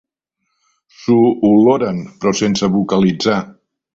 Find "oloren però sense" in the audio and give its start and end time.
1.51-2.73